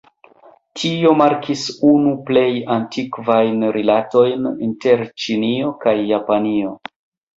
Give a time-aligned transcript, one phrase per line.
[0.83, 6.75] Tio markis unu plej antikvajn rilatojn inter Ĉinio kaj Japanio.